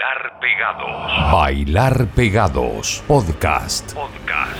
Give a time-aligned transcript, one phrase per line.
[0.00, 1.32] Bailar Pegados.
[1.32, 3.04] Bailar Pegados.
[3.06, 3.92] Podcast.
[3.92, 4.56] Podcast.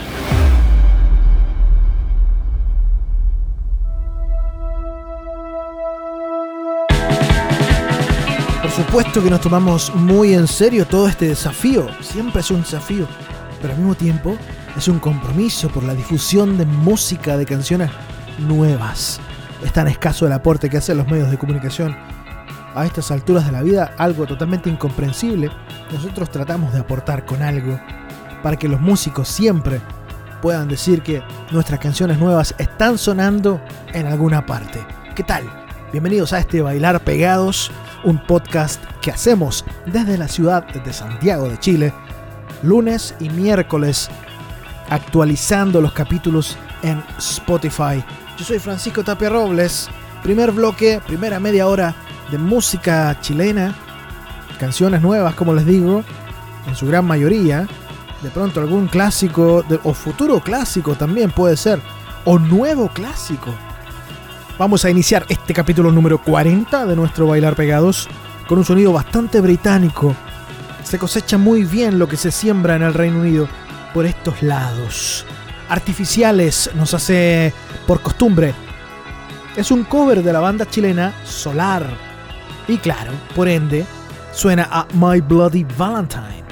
[8.60, 11.88] Por supuesto que nos tomamos muy en serio todo este desafío.
[12.02, 13.06] Siempre es un desafío.
[13.62, 14.36] Pero al mismo tiempo
[14.76, 17.90] es un compromiso por la difusión de música, de canciones
[18.40, 19.18] nuevas.
[19.64, 21.96] Es tan escaso el aporte que hacen los medios de comunicación
[22.74, 25.50] a estas alturas de la vida algo totalmente incomprensible,
[25.92, 27.80] nosotros tratamos de aportar con algo
[28.42, 29.80] para que los músicos siempre
[30.40, 33.60] puedan decir que nuestras canciones nuevas están sonando
[33.92, 34.84] en alguna parte.
[35.14, 35.44] ¿Qué tal?
[35.92, 37.70] Bienvenidos a este Bailar Pegados,
[38.04, 41.92] un podcast que hacemos desde la ciudad de Santiago de Chile,
[42.62, 44.08] lunes y miércoles,
[44.88, 48.02] actualizando los capítulos en Spotify.
[48.38, 49.88] Yo soy Francisco Tapia Robles,
[50.22, 51.94] primer bloque, primera media hora
[52.30, 53.74] de música chilena,
[54.58, 56.04] canciones nuevas, como les digo,
[56.66, 57.66] en su gran mayoría.
[58.22, 61.80] De pronto algún clásico, o futuro clásico también puede ser,
[62.24, 63.50] o nuevo clásico.
[64.58, 68.08] Vamos a iniciar este capítulo número 40 de nuestro Bailar Pegados
[68.46, 70.14] con un sonido bastante británico.
[70.84, 73.48] Se cosecha muy bien lo que se siembra en el Reino Unido
[73.94, 75.24] por estos lados.
[75.70, 77.54] Artificiales nos hace
[77.86, 78.52] por costumbre.
[79.56, 82.09] Es un cover de la banda chilena Solar
[82.70, 83.84] y claro, por ende,
[84.32, 86.44] suena a My Bloody Valentine.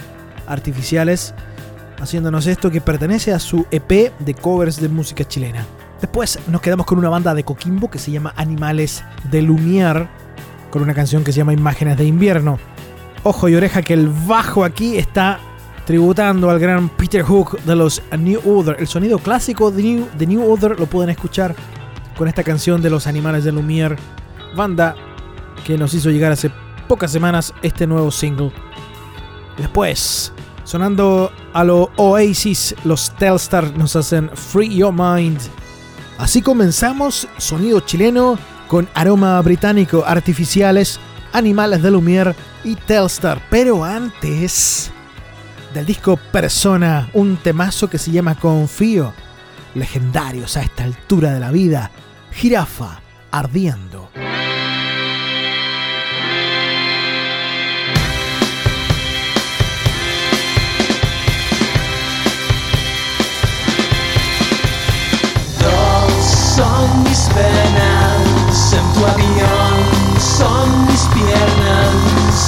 [0.46, 1.32] Artificiales
[2.00, 5.64] haciéndonos esto que pertenece a su EP de covers de música chilena.
[6.00, 10.08] Después nos quedamos con una banda de Coquimbo que se llama Animales de Lumière,
[10.70, 12.58] con una canción que se llama Imágenes de Invierno.
[13.22, 15.38] Ojo y oreja que el bajo aquí está
[15.86, 18.76] tributando al gran Peter Hook de los New Order.
[18.78, 21.54] El sonido clásico de New, de New Order lo pueden escuchar
[22.16, 23.96] con esta canción de los Animales de Lumière,
[24.56, 24.96] banda
[25.64, 26.50] que nos hizo llegar hace
[26.86, 28.52] pocas semanas este nuevo single.
[29.56, 30.32] Después,
[30.64, 35.40] sonando a lo Oasis, los Telstar nos hacen Free Your Mind.
[36.18, 38.38] Así comenzamos, sonido chileno
[38.68, 41.00] con aroma británico, artificiales,
[41.32, 42.34] animales de Lumière
[42.64, 43.40] y Telstar.
[43.50, 44.90] Pero antes
[45.74, 49.12] del disco Persona, un temazo que se llama Confío,
[49.74, 51.90] legendarios a esta altura de la vida,
[52.30, 53.00] jirafa
[53.30, 54.10] ardiendo.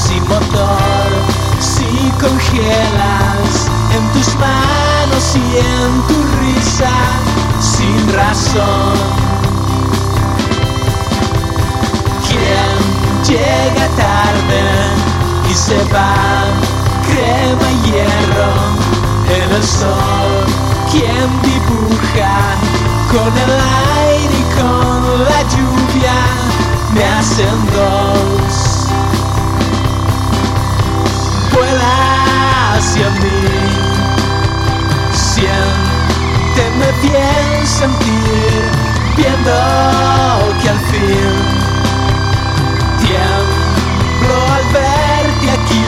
[0.01, 1.11] Sin motor,
[1.59, 6.91] si congelas en tus manos y en tu risa
[7.61, 8.95] sin razón.
[12.27, 12.77] Quien
[13.29, 14.63] llega tarde
[15.51, 16.15] y se va,
[17.07, 18.53] crema y hierro
[19.37, 20.33] en el sol,
[20.91, 22.37] quien dibuja
[23.13, 23.53] con el
[24.09, 26.19] aire y con la lluvia
[26.95, 28.70] me hacen dos.
[31.53, 33.41] Vuela hacia mí,
[35.13, 38.71] siénteme bien sentir,
[39.17, 39.53] viendo
[40.63, 41.35] que al fin
[43.01, 45.85] tiemblo al verte aquí,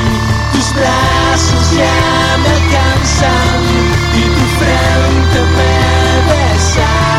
[0.53, 3.63] tus brazos ya me alcanzan
[4.15, 7.13] y tu frente me besa.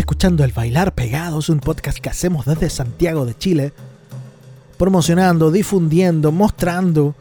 [0.00, 3.72] Escuchando El Bailar Pegados, un podcast que hacemos desde Santiago de Chile,
[4.76, 7.14] promocionando, difundiendo, mostrando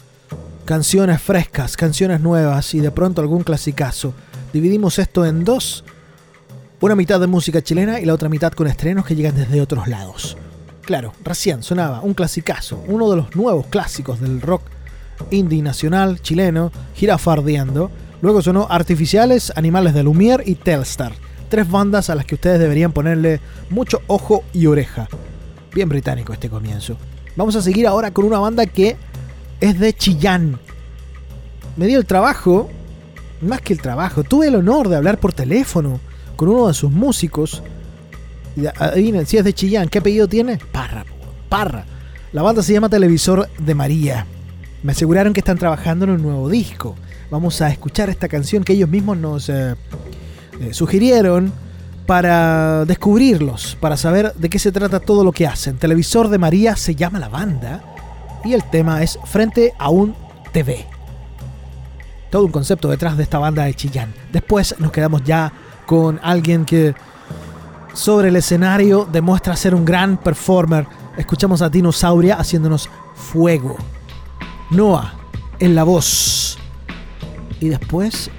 [0.66, 4.14] canciones frescas, canciones nuevas y de pronto algún clasicazo.
[4.52, 5.84] Dividimos esto en dos,
[6.82, 9.88] una mitad de música chilena y la otra mitad con estrenos que llegan desde otros
[9.88, 10.36] lados.
[10.82, 14.64] Claro, recién sonaba un clasicazo, uno de los nuevos clásicos del rock
[15.32, 17.92] indie nacional chileno, Girafardiendo.
[18.22, 21.14] Luego sonó Artificiales, Animales de Lumière y Telstar
[21.50, 25.08] tres bandas a las que ustedes deberían ponerle mucho ojo y oreja.
[25.74, 26.98] Bien británico este comienzo.
[27.36, 28.96] Vamos a seguir ahora con una banda que
[29.60, 30.60] es de Chillán.
[31.76, 32.70] Me dio el trabajo,
[33.42, 36.00] más que el trabajo, tuve el honor de hablar por teléfono
[36.36, 37.62] con uno de sus músicos.
[38.78, 40.58] Adivinen, si es de Chillán, ¿qué apellido tiene?
[40.72, 41.06] Parra,
[41.50, 41.86] Parra.
[42.32, 44.26] La banda se llama Televisor de María.
[44.84, 46.96] Me aseguraron que están trabajando en un nuevo disco.
[47.32, 49.76] Vamos a escuchar esta canción que ellos mismos nos, eh,
[50.60, 51.54] eh, sugirieron
[52.06, 55.78] para descubrirlos, para saber de qué se trata todo lo que hacen.
[55.78, 57.82] Televisor de María se llama la banda
[58.44, 60.16] y el tema es Frente a un
[60.52, 60.86] TV.
[62.30, 64.14] Todo un concepto detrás de esta banda de Chillán.
[64.32, 65.52] Después nos quedamos ya
[65.86, 66.94] con alguien que
[67.94, 70.86] sobre el escenario demuestra ser un gran performer.
[71.18, 73.78] Escuchamos a Dinosauria haciéndonos fuego.
[74.70, 75.14] Noah
[75.60, 76.58] en la voz.
[77.60, 78.30] Y después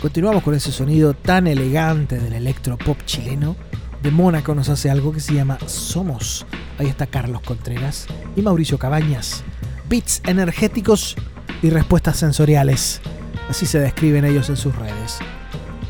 [0.00, 3.54] Continuamos con ese sonido tan elegante del electropop chileno.
[4.02, 6.46] De Mónaco nos hace algo que se llama Somos.
[6.78, 9.44] Ahí está Carlos Contreras y Mauricio Cabañas.
[9.90, 11.16] Beats energéticos
[11.60, 13.02] y respuestas sensoriales.
[13.50, 15.18] Así se describen ellos en sus redes.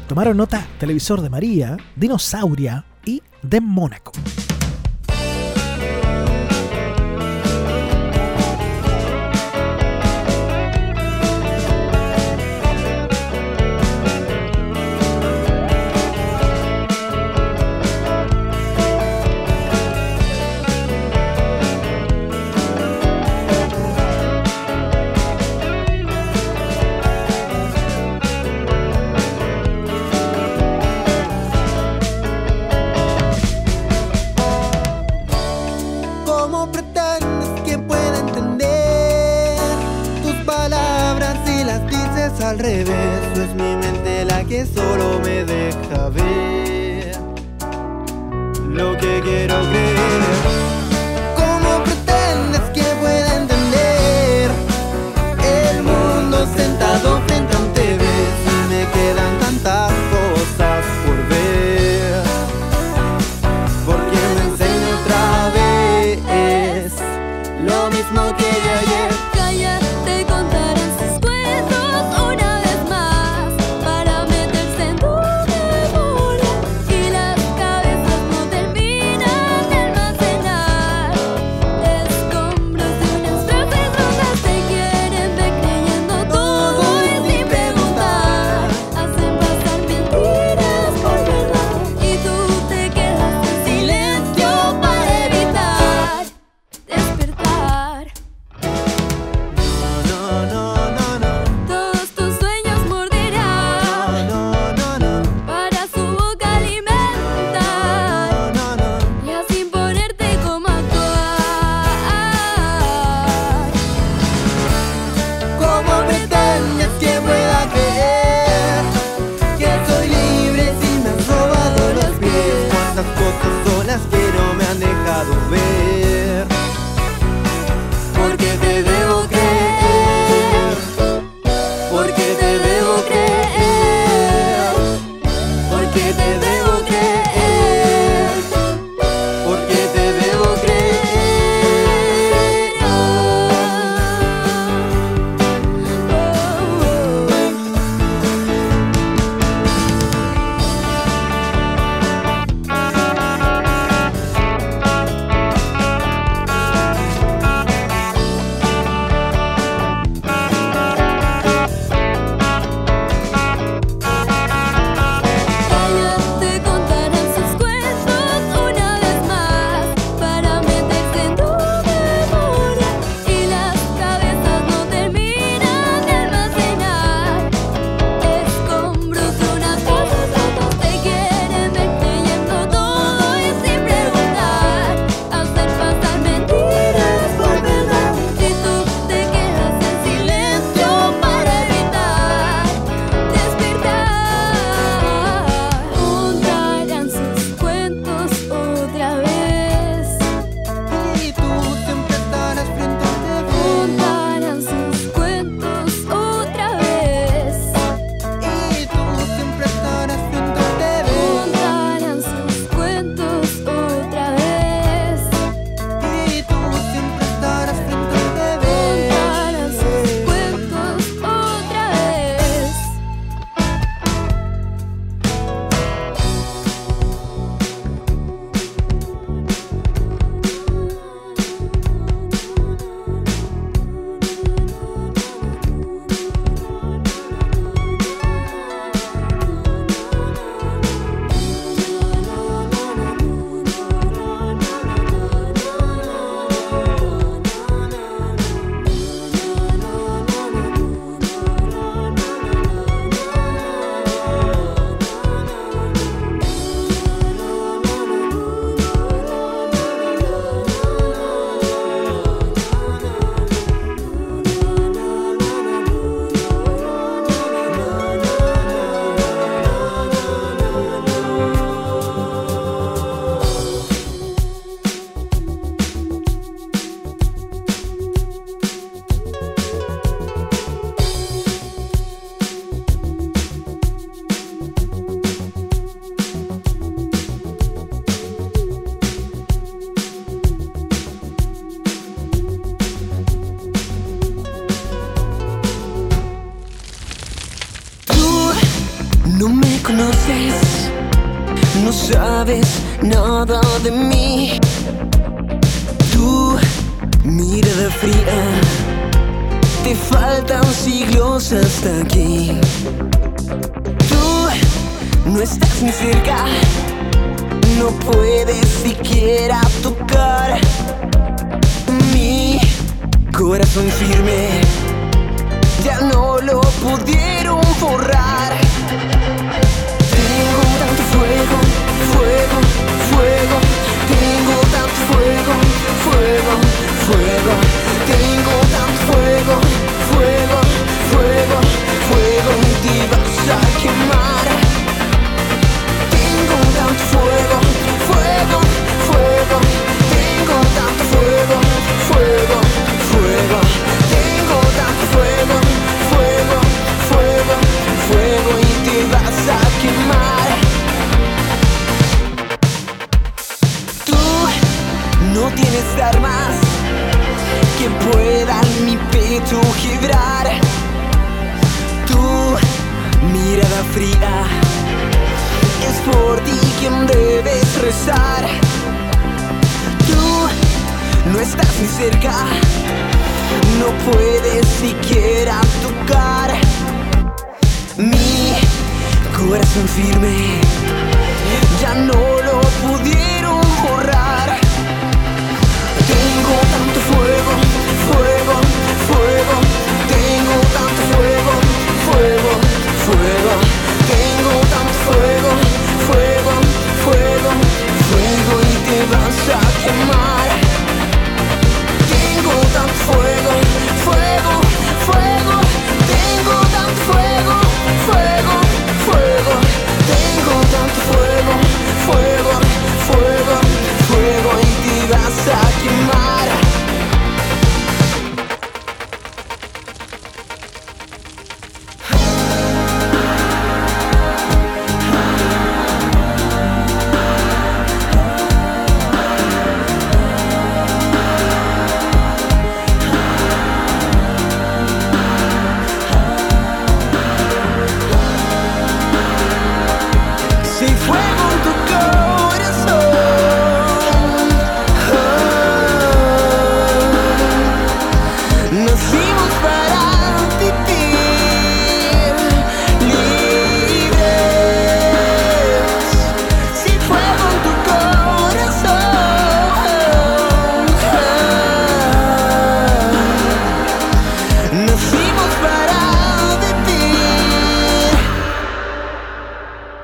[0.09, 4.11] Tomaron nota Televisor de María, Dinosauria y de Mónaco.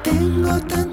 [0.07, 0.86] tengo tan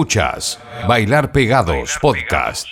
[0.00, 0.58] Escuchas
[0.88, 2.68] Bailar Pegados Podcast.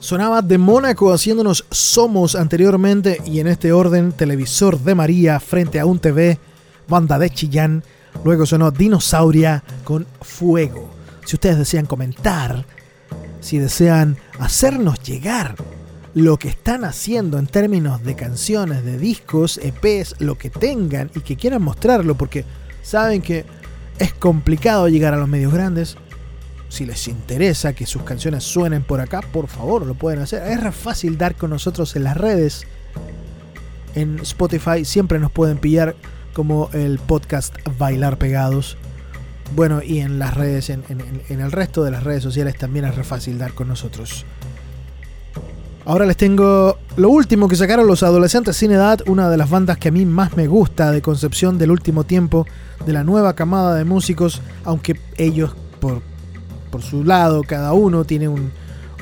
[0.00, 5.86] Sonaba de Mónaco haciéndonos Somos anteriormente y en este orden Televisor de María frente a
[5.86, 6.40] un TV,
[6.88, 7.84] Banda de Chillán,
[8.24, 10.90] luego sonó Dinosauria con Fuego.
[11.24, 12.64] Si ustedes desean comentar,
[13.38, 15.54] si desean hacernos llegar
[16.14, 21.20] lo que están haciendo en términos de canciones, de discos, EPs, lo que tengan y
[21.20, 22.44] que quieran mostrarlo porque
[22.82, 23.44] saben que
[23.98, 25.96] es complicado llegar a los medios grandes,
[26.74, 30.42] si les interesa que sus canciones suenen por acá, por favor, lo pueden hacer.
[30.50, 32.66] Es re fácil dar con nosotros en las redes.
[33.94, 35.94] En Spotify siempre nos pueden pillar
[36.34, 38.76] como el podcast Bailar Pegados.
[39.54, 42.94] Bueno, y en las redes, en, en- el resto de las redes sociales también es
[42.96, 44.24] re fácil dar con nosotros.
[45.86, 49.76] Ahora les tengo lo último que sacaron los adolescentes sin edad, una de las bandas
[49.76, 52.46] que a mí más me gusta de concepción del último tiempo,
[52.86, 56.00] de la nueva camada de músicos, aunque ellos por,
[56.74, 58.50] por su lado, cada uno tiene un,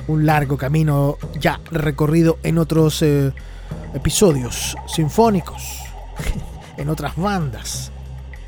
[0.06, 3.32] un largo camino ya recorrido en otros eh,
[3.94, 5.78] episodios sinfónicos,
[6.76, 7.90] en otras bandas.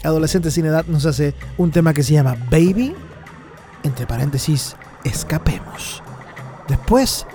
[0.02, 2.94] Adolescentes sin edad nos hace un tema que se llama Baby,
[3.82, 6.02] entre paréntesis, escapemos.
[6.68, 7.26] Después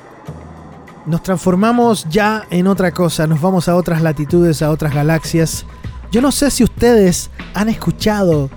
[1.08, 5.66] nos transformamos ya en otra cosa, nos vamos a otras latitudes, a otras galaxias.
[6.12, 8.52] Yo no sé si ustedes han escuchado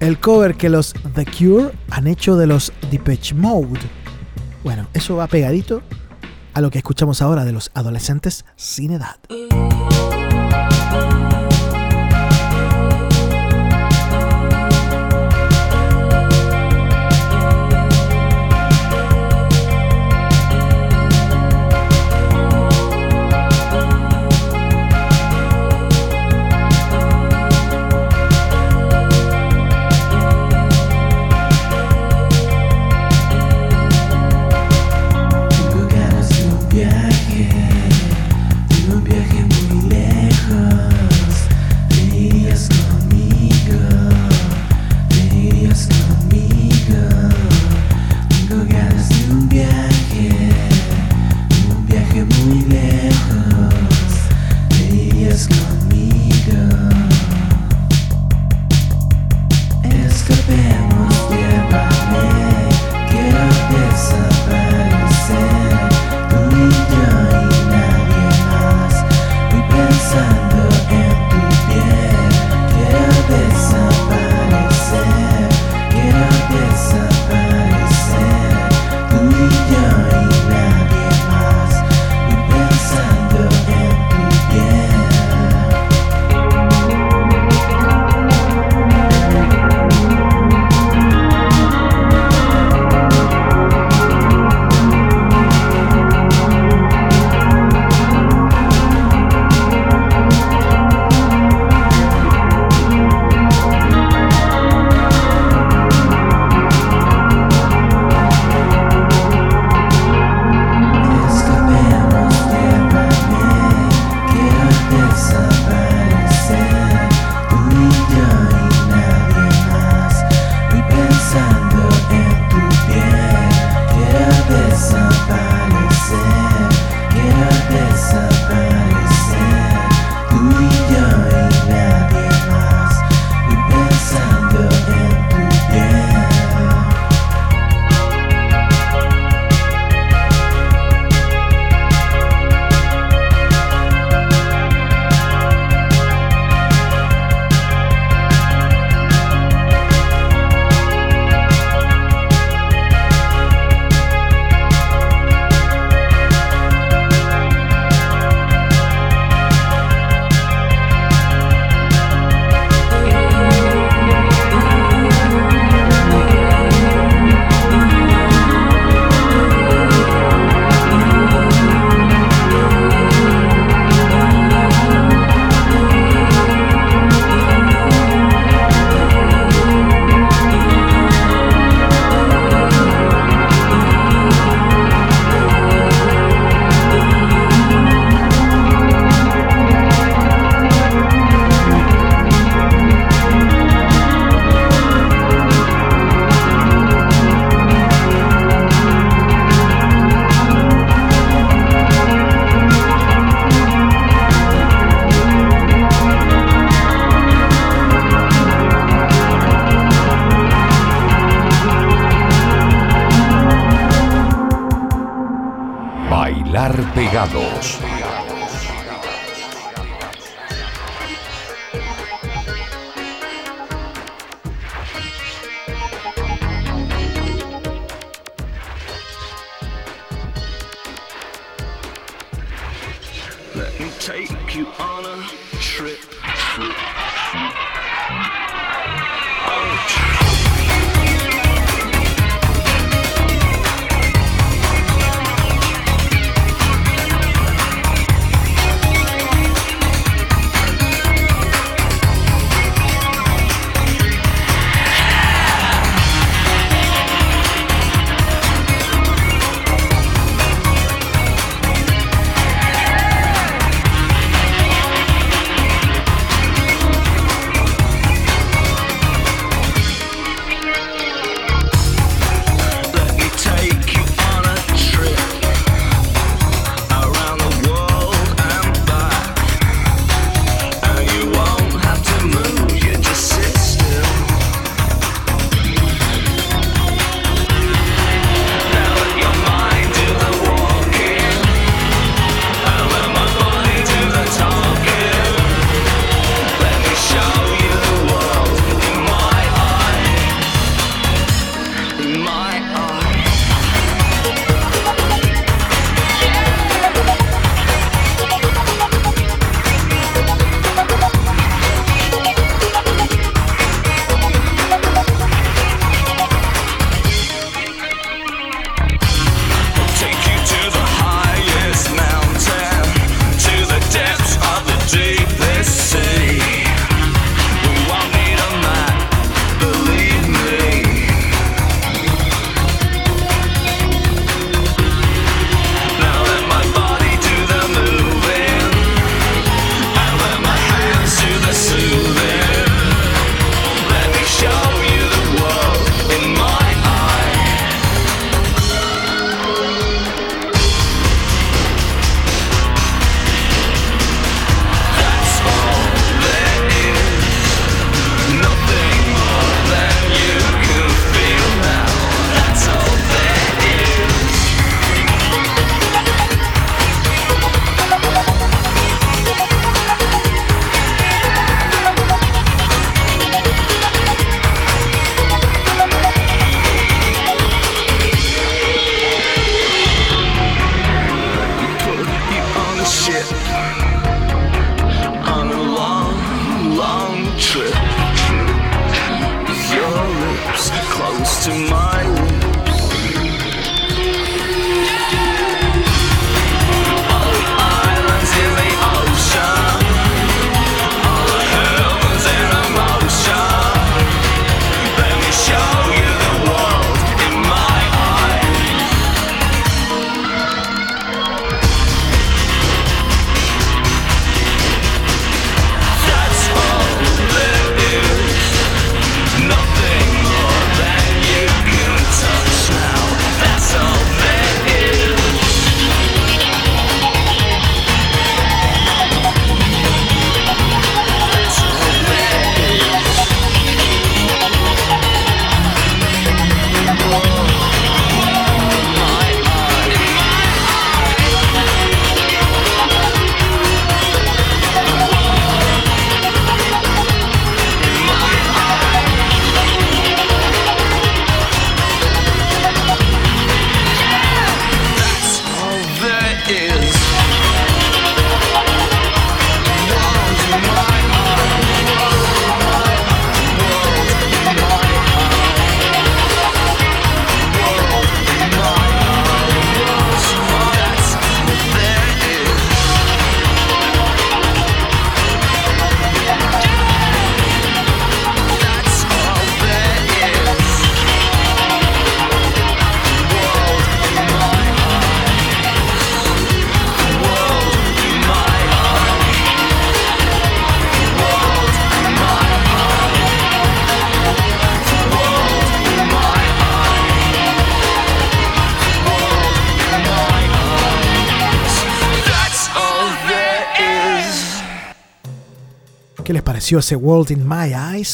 [0.00, 3.80] el cover que los The Cure han hecho de los Depeche Mode.
[4.62, 5.82] Bueno, eso va pegadito
[6.54, 9.16] a lo que escuchamos ahora de los adolescentes sin edad.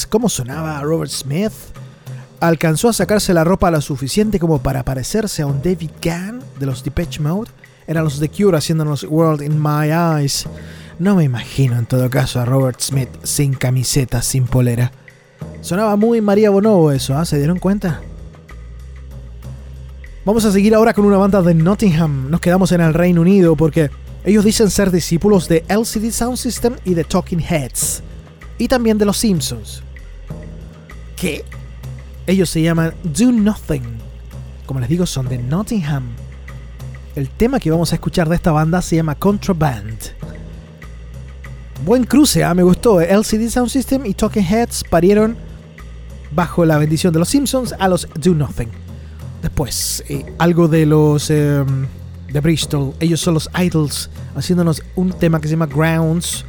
[0.09, 1.53] ¿Cómo sonaba Robert Smith?
[2.41, 6.67] ¿Alcanzó a sacarse la ropa lo suficiente como para parecerse a un David Gann de
[6.67, 7.51] los Depeche Mode?
[7.91, 10.47] eran los The Cure haciéndonos World in My Eyes.
[11.01, 14.93] No me imagino en todo caso a Robert Smith sin camiseta, sin polera.
[15.61, 17.25] Sonaba muy María Bonobo eso, ¿ah?
[17.25, 18.01] ¿se dieron cuenta?
[20.25, 22.31] Vamos a seguir ahora con una banda de Nottingham.
[22.31, 23.91] Nos quedamos en el Reino Unido porque
[24.25, 28.05] ellos dicen ser discípulos de LCD Sound System y de Talking Heads.
[28.61, 29.83] Y también de los Simpsons.
[31.17, 31.47] ¿Qué?
[32.27, 33.83] Ellos se llaman Do Nothing.
[34.67, 36.05] Como les digo, son de Nottingham.
[37.17, 39.99] El tema que vamos a escuchar de esta banda se llama Contraband.
[41.87, 42.53] Buen cruce, ¿ah?
[42.53, 43.01] me gustó.
[43.01, 45.39] LCD Sound System y Talking Heads parieron
[46.31, 48.69] bajo la bendición de los Simpsons a los Do Nothing.
[49.41, 51.65] Después, eh, algo de los eh,
[52.31, 52.93] de Bristol.
[53.01, 56.45] Ellos son los Idols, haciéndonos un tema que se llama Grounds.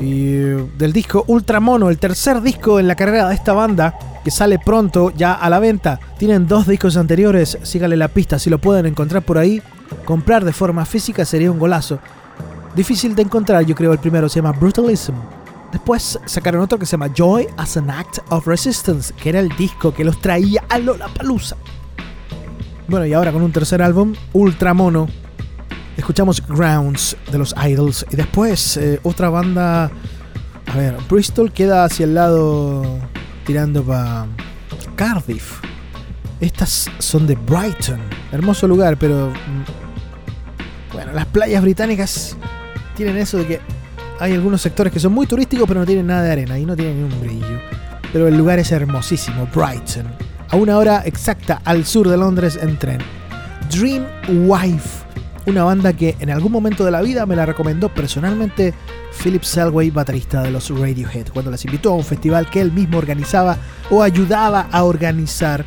[0.00, 0.32] Y
[0.78, 5.10] del disco Ultramono, el tercer disco en la carrera de esta banda, que sale pronto
[5.10, 6.00] ya a la venta.
[6.18, 9.62] Tienen dos discos anteriores, síganle la pista si lo pueden encontrar por ahí.
[10.04, 11.98] Comprar de forma física sería un golazo.
[12.74, 15.14] Difícil de encontrar, yo creo el primero se llama Brutalism.
[15.72, 19.50] Después sacaron otro que se llama Joy as an Act of Resistance, que era el
[19.50, 21.56] disco que los traía a Lollapalooza.
[22.88, 25.08] Bueno, y ahora con un tercer álbum, Ultramono,
[26.00, 28.04] escuchamos Grounds de los Idols.
[28.10, 29.90] Y después eh, otra banda.
[30.66, 32.84] A ver, Bristol queda hacia el lado
[33.44, 34.26] tirando para
[34.96, 35.60] Cardiff.
[36.40, 38.00] Estas son de Brighton.
[38.32, 39.30] Hermoso lugar, pero.
[39.30, 42.36] mm, Bueno, las playas británicas
[42.96, 43.60] tienen eso de que
[44.18, 46.76] hay algunos sectores que son muy turísticos, pero no tienen nada de arena y no
[46.76, 47.60] tienen ni un brillo.
[48.12, 50.06] Pero el lugar es hermosísimo, Brighton.
[50.50, 52.98] A una hora exacta al sur de Londres en tren.
[53.70, 54.04] Dream
[54.46, 54.99] Wife,
[55.50, 58.72] una banda que en algún momento de la vida me la recomendó personalmente
[59.22, 62.98] Philip Selway, baterista de los Radiohead, cuando las invitó a un festival que él mismo
[62.98, 63.56] organizaba
[63.90, 65.64] o ayudaba a organizar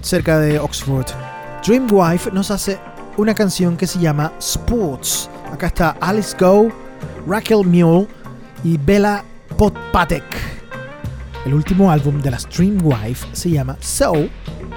[0.00, 1.06] cerca de Oxford.
[1.66, 2.78] Dream Wife nos hace
[3.16, 5.30] una canción que se llama Sports.
[5.52, 6.68] Acá está Alice Go,
[7.26, 8.06] Raquel Mule
[8.64, 9.24] y Bella
[9.56, 10.24] Potpatek.
[11.46, 14.12] El último álbum de las Dream Wife se llama So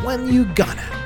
[0.03, 1.04] When You Gonna.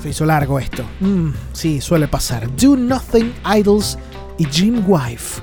[0.00, 0.84] Se hizo largo esto.
[1.00, 2.48] Mm, sí, suele pasar.
[2.56, 3.98] Do Nothing Idols
[4.38, 5.42] y Dream Wife.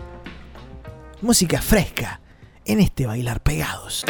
[1.21, 2.21] Música fresca
[2.65, 4.05] en este bailar pegados.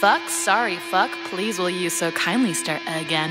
[0.00, 3.30] Fuck, sorry, fuck, please will you so kindly start again?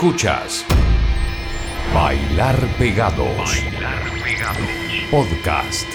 [0.00, 0.64] Escuchas
[1.92, 3.50] Bailar Pegados.
[5.10, 5.86] Podcast.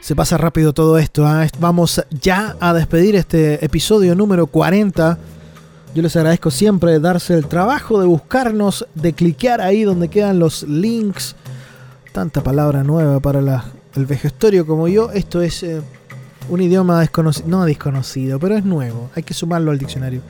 [0.00, 1.26] Se pasa rápido todo esto.
[1.26, 1.46] ¿ah?
[1.58, 5.16] Vamos ya a despedir este episodio número 40.
[5.94, 10.64] Yo les agradezco siempre darse el trabajo de buscarnos, de cliquear ahí donde quedan los
[10.64, 11.36] links.
[12.12, 13.64] Tanta palabra nueva para la-
[13.96, 15.10] el vejestorio como yo.
[15.10, 15.80] Esto es eh,
[16.50, 19.08] un idioma desconocido, no desconocido, pero es nuevo.
[19.14, 20.20] Hay que sumarlo al diccionario.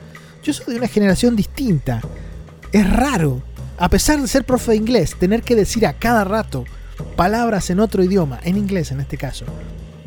[0.41, 1.99] Yo soy de una generación distinta.
[2.75, 3.41] Es raro,
[3.77, 6.65] a pesar de ser profe de inglés, tener que decir a cada rato
[7.15, 9.45] palabras en otro idioma, en inglés en este caso,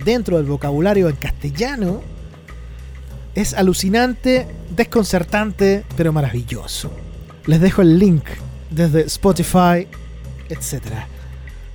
[0.05, 2.03] dentro del vocabulario en castellano,
[3.35, 4.47] es alucinante,
[4.77, 6.91] desconcertante, pero maravilloso.
[7.47, 8.25] Les dejo el link
[8.69, 9.89] desde Spotify,
[10.51, 10.83] etc.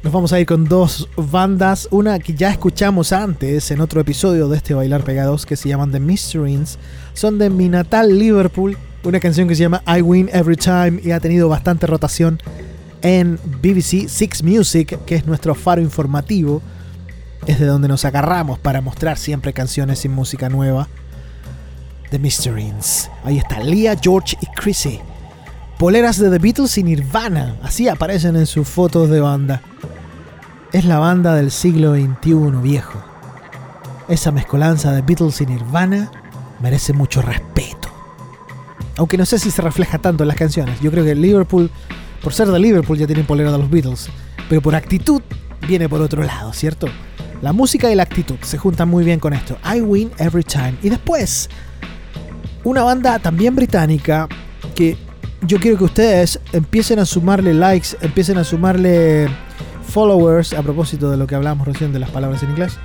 [0.04, 4.48] Nos vamos a ir con dos bandas, una que ya escuchamos antes en otro episodio
[4.48, 6.78] de este Bailar Pegados, que se llaman The Mysterines.
[7.16, 11.12] Son de mi natal Liverpool, una canción que se llama I Win Every Time y
[11.12, 12.41] ha tenido bastante rotación
[13.01, 16.62] en BBC Six Music, que es nuestro faro informativo.
[17.45, 20.88] Es de donde nos agarramos para mostrar siempre canciones y música nueva.
[22.10, 23.10] The Mysterines.
[23.26, 25.01] Ahí está Leah, George y Chrissy.
[25.78, 27.58] Poleras de The Beatles y Nirvana.
[27.62, 29.62] Así aparecen en sus fotos de banda.
[30.72, 33.04] Es la banda del siglo XXI, viejo.
[34.08, 36.10] Esa mezcolanza de Beatles y Nirvana
[36.62, 37.93] merece mucho respeto.
[38.98, 40.80] Aunque no sé si se refleja tanto en las canciones.
[40.82, 41.70] Yo creo que Liverpool,
[42.22, 44.10] por ser de Liverpool, ya tienen polera de los Beatles.
[44.50, 45.22] Pero por actitud
[45.68, 46.88] viene por otro lado, ¿cierto?
[47.41, 49.58] La música y la actitud se juntan muy bien con esto.
[49.66, 50.76] I win every time.
[50.82, 51.50] Y después,
[52.64, 54.28] una banda también británica
[54.76, 54.98] que
[55.41, 59.28] yo quiero que ustedes empiecen a sumarle likes, empiecen a sumarle
[59.89, 62.78] followers, a propósito de lo que hablamos recién de las palabras en inglés.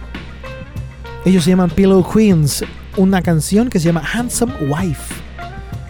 [1.24, 2.64] Ellos se llaman Pillow Queens,
[2.96, 5.27] una canción que se llama Handsome Wife.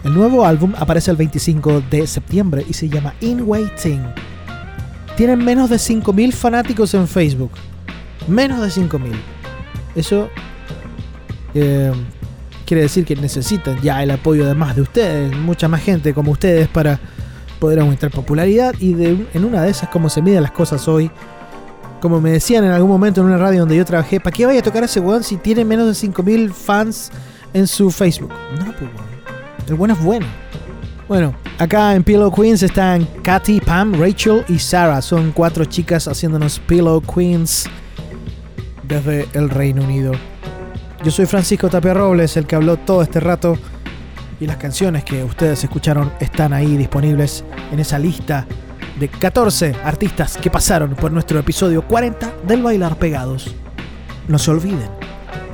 [0.04, 4.02] El nuevo álbum aparece el 25 de septiembre y se llama In Waiting.
[5.16, 7.50] Tienen menos de 5.000 fanáticos en Facebook.
[8.28, 9.12] Menos de 5.000.
[9.96, 10.28] Eso
[11.54, 11.92] eh,
[12.64, 16.30] quiere decir que necesitan ya el apoyo de más de ustedes, mucha más gente como
[16.30, 17.00] ustedes para
[17.58, 21.10] poder aumentar popularidad y de, en una de esas como se miden las cosas hoy.
[22.00, 24.60] Como me decían en algún momento en una radio donde yo trabajé, ¿para qué vaya
[24.60, 27.10] a tocar a ese weón si tiene menos de 5.000 fans
[27.52, 28.32] en su Facebook?
[28.56, 29.17] No, pues weón.
[29.68, 30.26] El bueno es bueno.
[31.08, 35.02] Bueno, acá en Pillow Queens están Katy, Pam, Rachel y Sarah.
[35.02, 37.68] Son cuatro chicas haciéndonos Pillow Queens
[38.82, 40.12] desde el Reino Unido.
[41.04, 43.58] Yo soy Francisco Tapia Robles, el que habló todo este rato.
[44.40, 48.46] Y las canciones que ustedes escucharon están ahí disponibles en esa lista
[48.98, 53.54] de 14 artistas que pasaron por nuestro episodio 40 del Bailar Pegados.
[54.28, 54.88] No se olviden,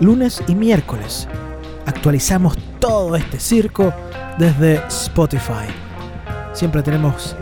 [0.01, 1.27] lunes y miércoles
[1.87, 3.93] actualizamos todo este circo
[4.39, 5.67] desde Spotify.
[6.53, 7.37] Siempre tenemos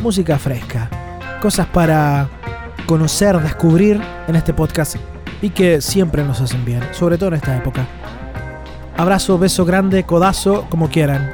[0.00, 0.90] música fresca,
[1.40, 2.28] cosas para
[2.86, 4.96] conocer, descubrir en este podcast
[5.42, 7.86] y que siempre nos hacen bien, sobre todo en esta época.
[8.96, 11.32] Abrazo, beso grande, codazo, como quieran.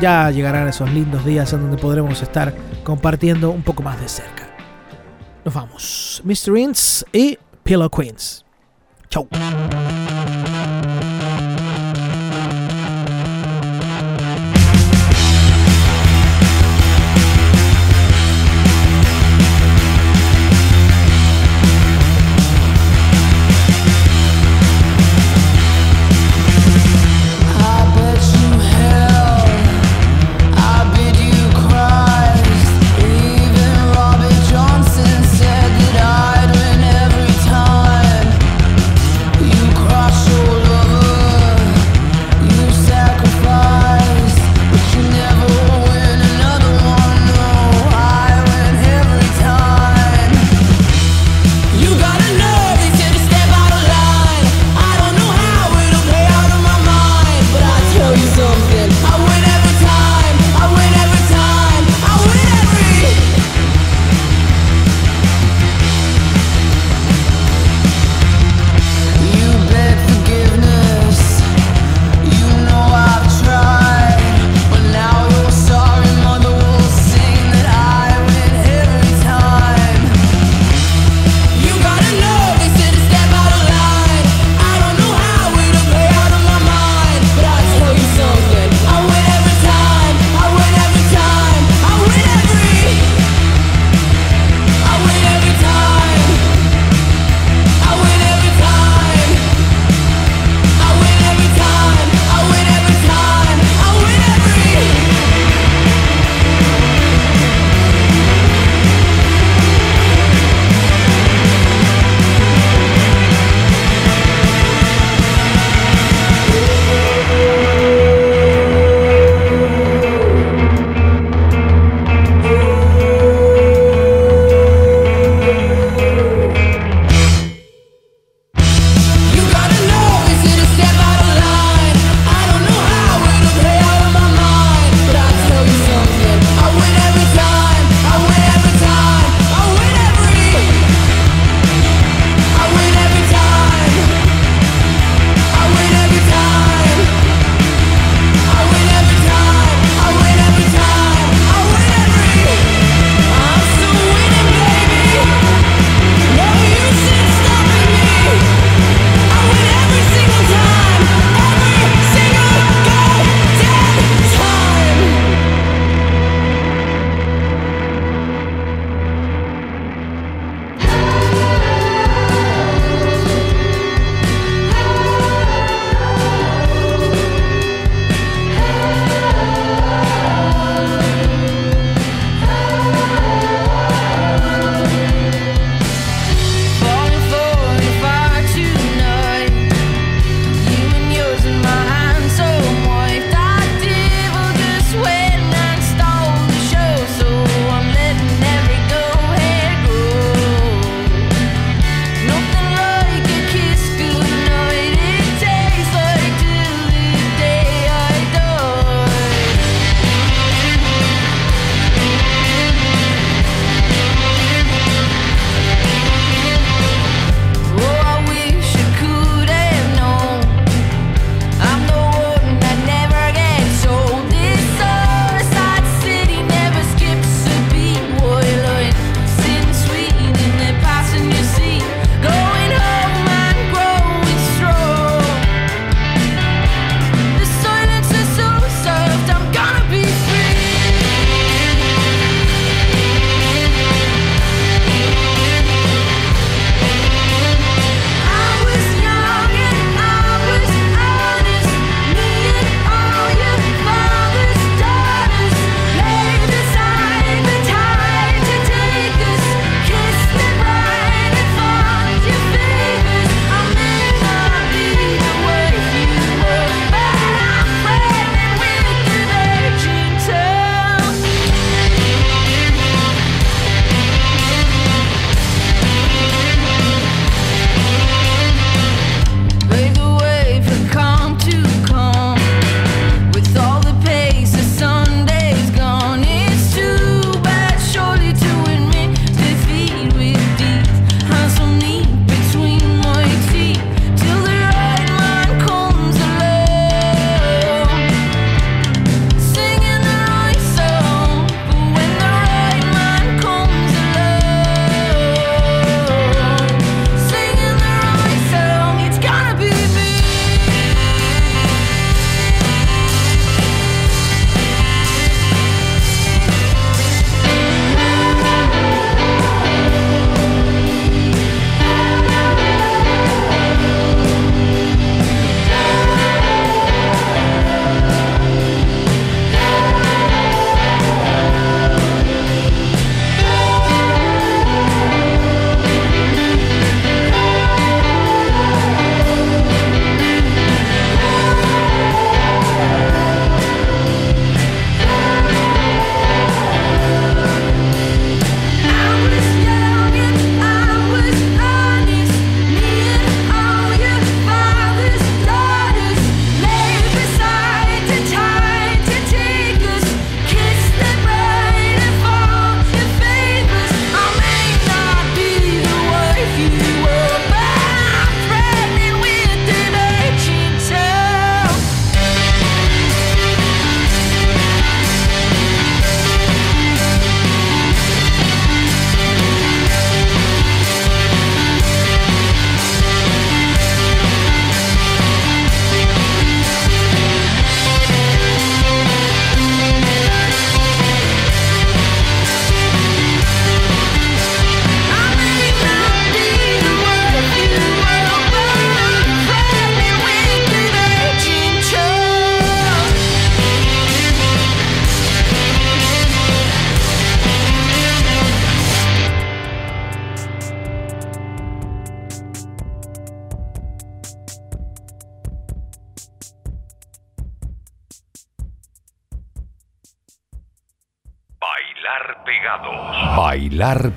[0.00, 2.52] Ya llegarán esos lindos días en donde podremos estar
[2.82, 4.48] compartiendo un poco más de cerca.
[5.44, 6.22] Nos vamos.
[6.24, 6.58] Mr.
[6.58, 8.44] Ince y Pillow Queens.
[9.08, 9.28] Chau.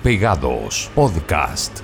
[0.07, 0.89] Pegados.
[0.95, 1.76] Podcast.